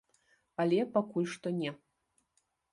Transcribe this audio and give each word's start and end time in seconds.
Але 0.63 0.79
пакуль 0.95 1.29
што 1.35 1.47
не. 1.61 1.71